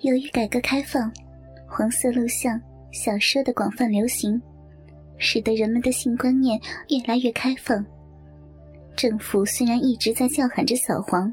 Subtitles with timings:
[0.00, 1.10] 由于改革开放，
[1.66, 2.60] 黄色录像
[2.92, 4.40] 小说的广泛流行，
[5.16, 7.84] 使得人们的性观念越来越开放。
[8.96, 11.32] 政府虽然一直在叫喊着扫黄，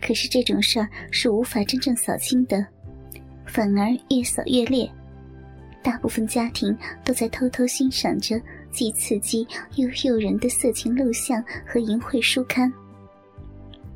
[0.00, 2.64] 可是这种事儿是无法真正扫清的，
[3.46, 4.88] 反而越扫越烈。
[5.82, 8.40] 大部分家庭都在偷偷欣赏着
[8.70, 12.70] 既刺激又诱人的色情录像和淫秽书刊。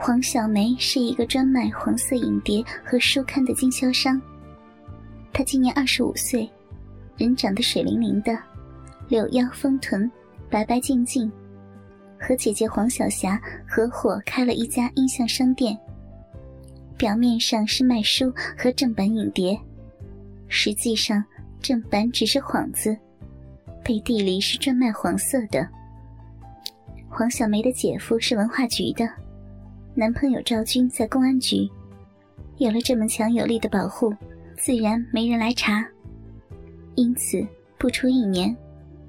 [0.00, 4.20] 黄小梅是一个专卖黄色影碟和书刊的经销商。
[5.32, 6.48] 她今年二十五岁，
[7.16, 8.38] 人长得水灵灵的，
[9.08, 10.08] 柳腰丰臀，
[10.48, 11.30] 白白净净。
[12.18, 15.76] 和姐姐黄小霞合伙开了一家音像商店。
[16.96, 19.58] 表面上是卖书和正版影碟，
[20.48, 21.22] 实际上。
[21.60, 22.96] 正版只是幌子，
[23.84, 25.68] 背地里是专卖黄色的。
[27.08, 29.10] 黄小梅的姐夫是文化局的，
[29.98, 31.68] 男朋友赵军在公安局，
[32.58, 34.14] 有了这么强有力的保护，
[34.56, 35.84] 自然没人来查。
[36.94, 37.44] 因此，
[37.76, 38.56] 不出一年，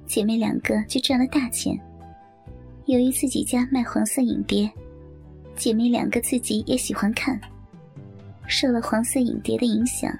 [0.04, 1.78] 姐妹两个就赚了大钱。
[2.86, 4.68] 由于自己家卖黄色影碟，
[5.54, 7.40] 姐妹两个自己也喜欢看，
[8.48, 10.12] 受了黄色影碟的影响。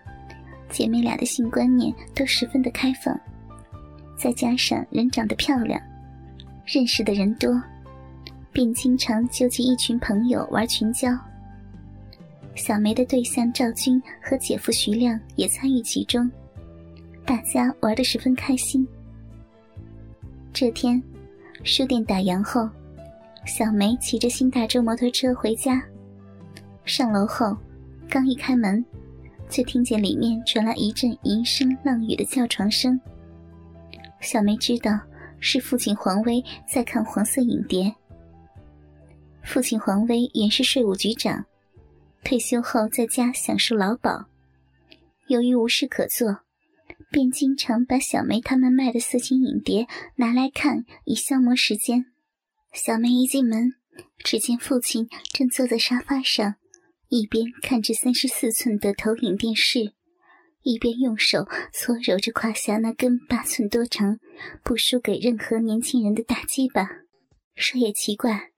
[0.69, 3.21] 姐妹俩的性观念都十分的开放，
[4.17, 5.83] 再加上人长得漂亮，
[6.65, 7.61] 认识的人多，
[8.53, 11.11] 便经常纠集一群朋友玩群交。
[12.55, 16.31] 小梅的对象赵军和姐夫徐亮也参与其中，
[17.25, 18.87] 大家玩得十分开心。
[20.53, 21.03] 这天，
[21.63, 22.69] 书店打烊后，
[23.47, 25.83] 小梅骑着新大洲摩托车回家，
[26.85, 27.57] 上楼后，
[28.09, 28.85] 刚一开门。
[29.49, 33.01] 就听见里面传来一阵淫声浪语的叫床声。
[34.21, 34.97] 小梅知道
[35.41, 36.41] 是父亲黄威
[36.73, 37.93] 在看黄色影碟。
[39.45, 41.47] 父亲黄威原是税务局长，
[42.25, 44.27] 退休后在家享受劳保。
[45.27, 46.41] 由于无事可做，
[47.11, 52.07] 便经常把小梅他们卖的色情影碟拿来看，以消磨时间。
[52.73, 53.75] 小梅一进门，
[54.19, 56.55] 只见父亲正坐在沙发上。
[57.09, 59.95] 一边看着三十四寸的投影电视，
[60.63, 64.21] 一边用手搓揉着胯下那根八寸多长、
[64.63, 66.89] 不输给任何年轻人的大鸡巴。
[67.57, 68.50] 说也奇怪，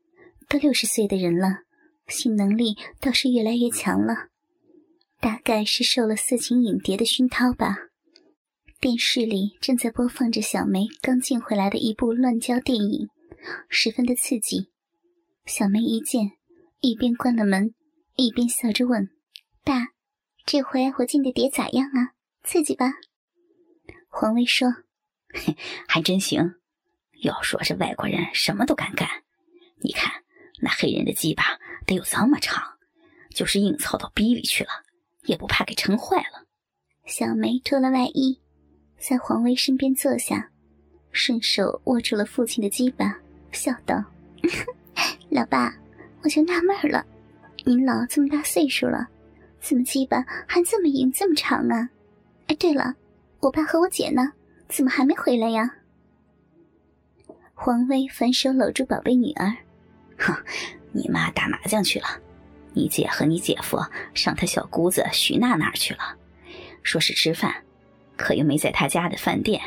[0.53, 1.61] 都六十岁的人了，
[2.09, 4.29] 性能力倒是越来越强了。
[5.19, 7.75] 大概是受了色情影碟的熏陶吧。
[8.79, 13.09] 电视里正在播放着小梅刚进回来的一部乱交电影，
[13.71, 14.69] 十分的刺激。
[15.47, 16.33] 小梅一见，
[16.81, 17.73] 一边关了门。
[18.17, 19.09] 一边笑着问
[19.65, 19.89] ：“爸，
[20.45, 22.13] 这回我进的碟咋样啊？
[22.45, 22.93] 刺激吧？”
[24.13, 24.69] 黄威说
[25.89, 26.57] ：“还真行。
[27.23, 29.09] 要说这外国人什么都敢干，
[29.81, 30.22] 你看
[30.63, 32.63] 那黑人的鸡巴得有这么长，
[33.35, 34.71] 就是硬操到逼里去了，
[35.25, 36.47] 也不怕给撑坏了。”
[37.05, 38.41] 小梅脱了外衣，
[38.99, 40.49] 在黄威身边坐下，
[41.11, 43.19] 顺手握住了父亲的鸡巴，
[43.51, 44.03] 笑道
[45.29, 45.75] ：“老爸，
[46.23, 47.05] 我就纳闷了。”
[47.67, 49.09] 您老这么大岁数了，
[49.61, 51.91] 怎么鸡巴还这么硬这么长啊？
[52.47, 52.95] 哎，对了，
[53.41, 54.33] 我爸和我姐呢？
[54.69, 55.71] 怎么还没回来呀？
[57.53, 59.57] 黄威反手搂住宝贝女儿，
[60.23, 60.35] 哼，
[60.93, 62.07] 你妈打麻将去了，
[62.73, 63.79] 你姐和你姐夫
[64.15, 66.17] 上他小姑子徐娜那儿去了，
[66.83, 67.55] 说是吃饭，
[68.17, 69.61] 可又没在他家的饭店。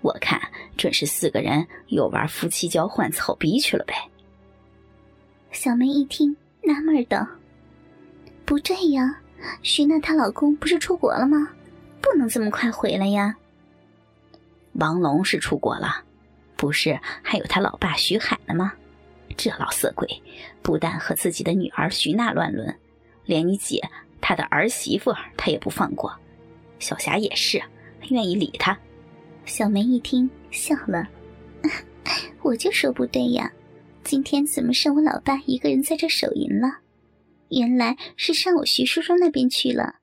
[0.00, 0.40] 我看
[0.76, 3.94] 准是四个人又玩夫妻交换草逼去了呗。
[5.52, 6.36] 小梅一听。
[6.60, 7.26] 纳闷道
[8.44, 9.20] ：“不对呀，
[9.62, 11.48] 徐娜她老公不是出国了吗？
[12.02, 13.34] 不能这么快回来呀。”
[14.74, 16.04] 王龙是出国了，
[16.56, 18.74] 不是还有他老爸徐海呢吗？
[19.38, 20.06] 这老色鬼
[20.60, 22.76] 不但和自己的女儿徐娜乱伦，
[23.24, 23.80] 连你姐
[24.20, 26.12] 她的儿媳妇他也不放过。
[26.80, 27.62] 小霞也是，
[28.10, 28.76] 愿意理他。
[29.46, 31.08] 小梅一听笑了
[32.42, 33.50] ：“我就说不对呀。”
[34.02, 36.78] 今天怎么剩我老爸一个人在这守银了？
[37.50, 39.96] 原来是上我徐叔叔那边去了。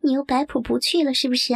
[0.00, 1.54] 你又摆谱不去了是不是？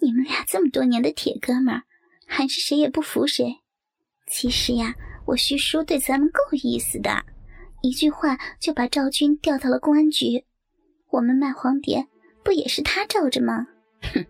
[0.00, 1.82] 你们俩这么多年的铁哥们儿，
[2.26, 3.60] 还是谁也不服谁？
[4.26, 4.94] 其实呀，
[5.26, 7.24] 我徐叔对咱们够意思的，
[7.82, 10.44] 一句话就把赵军调到了公安局。
[11.10, 12.06] 我们卖黄碟，
[12.44, 13.66] 不也是他罩着吗？
[14.02, 14.24] 哼，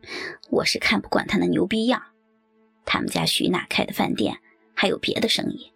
[0.51, 2.03] 我是看不惯他那牛逼样。
[2.87, 4.39] 他们家徐娜开的饭店
[4.75, 5.71] 还有别的生意。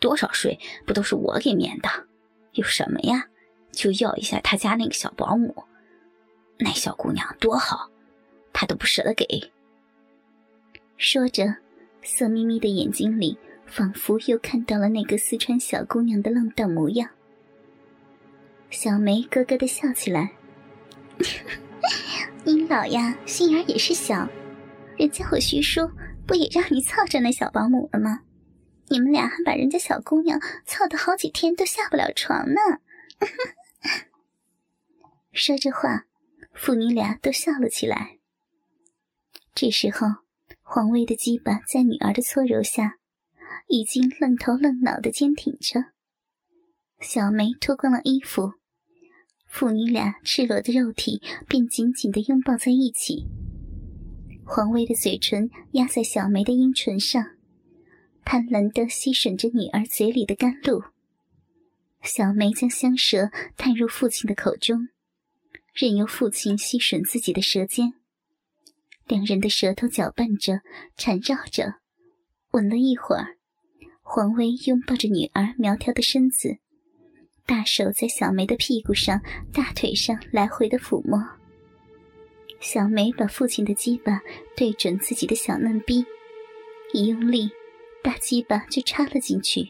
[0.00, 1.88] 多少税不都是我给免的？
[2.52, 3.26] 有什么呀？
[3.72, 5.64] 就要一下他家那个小保姆，
[6.58, 7.88] 那小姑娘多好，
[8.52, 9.24] 他都不舍得给。
[10.98, 11.56] 说着，
[12.02, 13.38] 色眯眯的眼睛里
[13.68, 17.10] 仿佛又看到了那个四川小姑娘的浪荡模样。
[18.70, 20.32] 小梅咯咯的笑起来。
[22.44, 24.28] 你老呀，心眼也是小，
[24.96, 25.90] 人家我徐叔
[26.26, 28.20] 不也让你操着那小保姆了吗？
[28.90, 32.60] 你们俩还把人家小姑娘操得好几天都下不了床呢。
[35.32, 36.06] 说着话，
[36.54, 38.18] 父女俩都笑了起来。
[39.54, 40.06] 这时候，
[40.62, 42.97] 黄薇的鸡巴在女儿的搓揉下，
[43.68, 45.92] 已经愣头愣脑的坚挺着。
[47.00, 48.54] 小梅脱光了衣服，
[49.46, 53.26] 父女俩赤裸的肉体便紧紧的拥抱在一起。
[54.44, 57.22] 黄薇的嘴唇压在小梅的阴唇上，
[58.24, 60.82] 贪婪的吸吮着女儿嘴里的甘露。
[62.02, 64.88] 小梅将香舌探入父亲的口中，
[65.74, 67.92] 任由父亲吸吮自己的舌尖。
[69.06, 70.60] 两人的舌头搅拌着，
[70.96, 71.76] 缠绕着，
[72.50, 73.37] 吻了一会儿。
[74.10, 76.56] 黄薇拥抱着女儿苗条的身子。
[77.44, 79.20] 大手在小梅的屁股上、
[79.52, 81.22] 大腿上来回的抚摸。
[82.58, 84.22] 小梅把父亲的鸡巴
[84.56, 86.06] 对准自己的小嫩逼，
[86.94, 87.50] 一用力，
[88.02, 89.68] 大鸡巴就插了进去。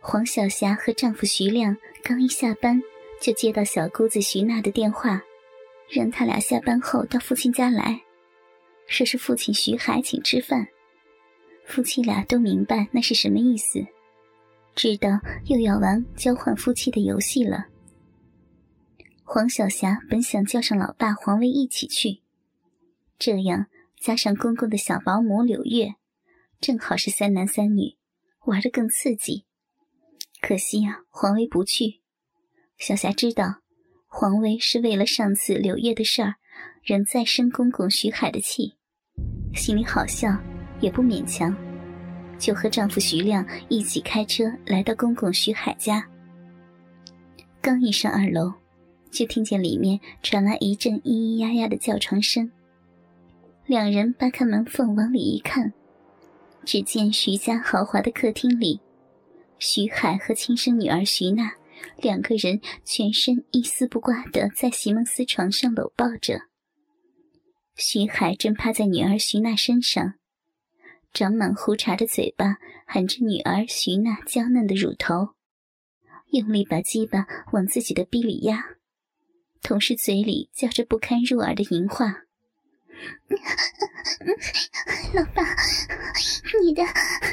[0.00, 2.80] 黄晓霞和丈夫徐亮刚一下班，
[3.20, 5.20] 就接到小姑子徐娜的电话，
[5.90, 8.02] 让他俩下班后到父亲家来，
[8.86, 10.68] 说是父亲徐海请吃饭。
[11.66, 13.84] 夫妻俩都明白那是什么意思。
[14.74, 15.08] 知道
[15.46, 17.66] 又要玩交换夫妻的游戏了。
[19.24, 22.20] 黄晓霞本想叫上老爸黄威一起去，
[23.18, 23.66] 这样
[23.98, 25.94] 加上公公的小保姆柳月，
[26.60, 27.96] 正好是三男三女，
[28.44, 29.44] 玩的更刺激。
[30.40, 32.00] 可惜啊，黄威不去。
[32.78, 33.62] 小霞知道，
[34.06, 36.34] 黄威是为了上次柳月的事儿，
[36.84, 38.76] 仍在生公公徐海的气，
[39.54, 40.38] 心里好笑，
[40.80, 41.56] 也不勉强。
[42.38, 46.06] 就和丈夫徐亮一起开车来到公公徐海家。
[47.62, 48.52] 刚一上二楼，
[49.10, 52.52] 就听见里面传来一阵咿咿呀呀的叫床声。
[53.64, 55.72] 两人扒开门缝往里一看，
[56.64, 58.80] 只见徐家豪华的客厅里，
[59.58, 61.52] 徐海和亲生女儿徐娜
[61.96, 66.42] 两个人全身一丝不挂的在席梦思床上搂抱着。
[67.74, 70.14] 徐海正趴在女儿徐娜身上。
[71.16, 75.30] 长满胡茬的嘴巴含着女儿徐娜娇嫩的乳头，
[76.26, 78.62] 用力把鸡巴往自己的逼里压，
[79.62, 82.04] 同时嘴里叫着不堪入耳的淫话
[85.14, 85.42] ：“老爸，
[86.62, 86.82] 你的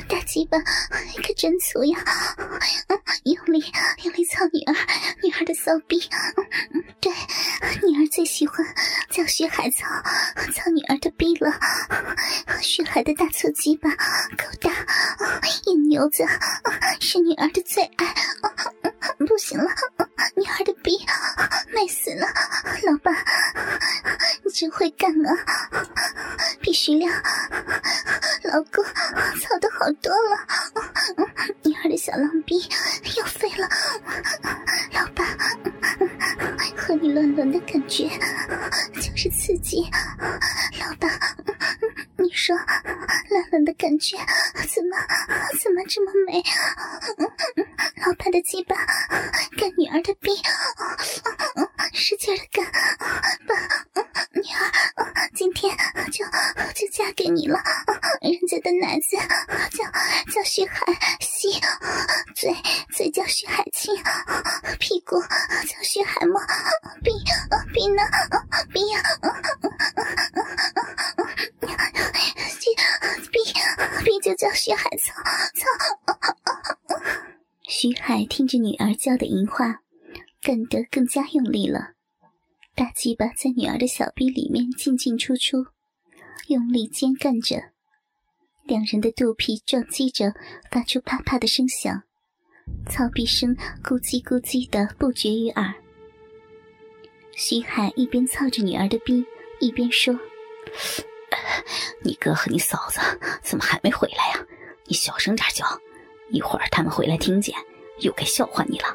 [0.07, 2.00] 大鸡巴可真粗呀！
[3.25, 3.62] 用力
[4.06, 4.74] 用力操女儿，
[5.21, 6.00] 女儿的骚逼。
[7.01, 7.12] 对，
[7.88, 8.65] 女儿最喜欢
[9.09, 9.85] 叫雪海操
[10.53, 11.51] 操女儿的逼了。
[12.62, 14.71] ”徐海的大粗鸡巴够大，
[15.68, 16.24] 硬牛子
[17.00, 18.06] 是女儿的最爱。
[18.06, 18.82] 啊
[40.79, 41.09] 老爸。
[42.17, 42.55] 你说，
[43.29, 44.17] 乱伦的感觉
[44.73, 44.97] 怎么
[45.61, 46.41] 怎么这么美？
[48.05, 48.75] 老爸的鸡巴
[49.57, 50.31] 干女儿的逼，
[51.94, 52.65] 使劲的干，
[53.47, 53.56] 爸，
[54.31, 55.75] 女儿今天
[56.11, 56.25] 就
[56.73, 57.61] 就嫁给你了。
[58.21, 59.18] 人家的奶子
[59.75, 59.83] 叫
[60.33, 60.75] 叫徐海
[61.19, 61.59] 西，
[62.35, 62.56] 嘴
[62.95, 63.94] 嘴叫徐海亲，
[64.80, 66.42] 屁股叫徐海摸，
[67.04, 67.11] 逼
[67.73, 68.04] 逼呢，
[68.71, 69.01] 逼呀！
[74.23, 75.13] 就叫徐海操
[75.53, 75.68] 操。
[77.68, 79.81] 徐海听着女儿叫的淫话，
[80.42, 81.92] 干得更加用力了。
[82.73, 85.65] 大鸡巴在女儿的小臂里面进进出出，
[86.47, 87.71] 用力尖干着。
[88.63, 90.33] 两人的肚皮撞击着，
[90.71, 92.03] 发出啪啪的声响，
[92.89, 93.53] 操逼声
[93.83, 95.73] 咕叽咕叽的不绝于耳。
[97.35, 99.25] 徐海一边操着女儿的逼，
[99.59, 100.18] 一边说。
[102.03, 102.99] 你哥和你嫂子
[103.54, 104.44] 怎么还没回来呀？
[104.86, 105.64] 你小声点叫，
[106.31, 107.56] 一会儿他们回来听见，
[108.00, 108.86] 又该笑话你了。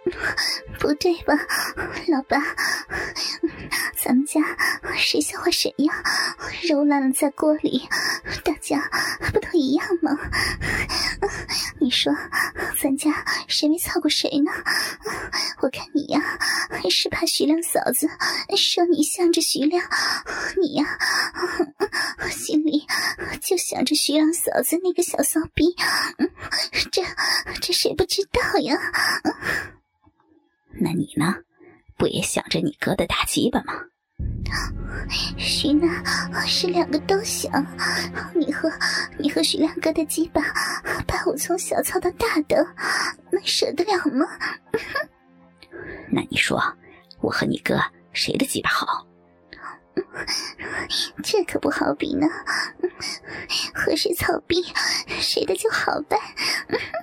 [0.80, 1.34] 不对吧，
[2.08, 2.38] 老爸？
[4.02, 4.40] 咱们家
[4.96, 6.02] 谁笑话谁呀？
[6.68, 7.86] 肉烂了在锅里，
[8.42, 8.80] 大家
[9.32, 10.18] 不都一样吗？
[11.78, 12.12] 你说，
[12.82, 14.50] 咱家谁没操过谁呢？
[15.60, 16.20] 我看你呀，
[16.70, 18.08] 还是怕徐亮嫂子
[18.56, 19.84] 说你向着徐亮，
[20.60, 20.98] 你呀，
[22.30, 22.86] 心里
[23.40, 25.76] 就想着徐亮嫂子那个小骚逼。
[26.90, 27.02] 这
[27.60, 28.76] 这谁不知道呀？
[30.80, 31.34] 那你呢？
[31.96, 33.74] 不也想着你哥的大鸡巴吗？
[35.36, 36.02] 徐娜
[36.46, 37.52] 是两个都想，
[38.34, 38.70] 你和
[39.18, 40.40] 你和徐亮哥的鸡巴
[41.06, 42.66] 把我从小操到大的，
[43.30, 44.26] 能舍得了吗？
[46.10, 46.58] 那你说，
[47.20, 47.78] 我和你哥
[48.12, 49.06] 谁的鸡巴好？
[51.22, 52.26] 这可不好比呢，
[53.74, 54.64] 和谁操逼，
[55.20, 56.18] 谁的就好办。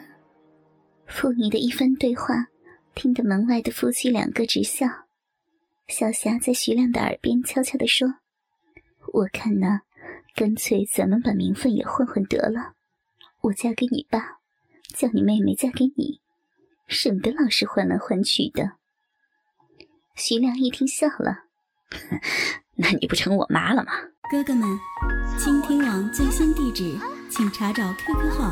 [1.06, 2.34] 父女的一番对话，
[2.98, 4.88] 听得门外的夫妻两个直笑。
[5.88, 8.16] 小霞在徐亮的耳边悄悄地说
[9.14, 9.82] ：“我看呢，
[10.34, 12.74] 干脆咱们把名分也混混得了。
[13.42, 14.40] 我嫁给你爸，
[14.96, 16.22] 叫你妹妹嫁给你，
[16.88, 18.72] 省得老是换来换去的。”
[20.18, 21.44] 徐亮一听笑了
[22.78, 23.92] ：“那你不成我妈了吗？”
[24.32, 24.68] 哥哥们，
[25.38, 26.98] 倾听网最新地址，
[27.30, 28.52] 请查找 QQ 号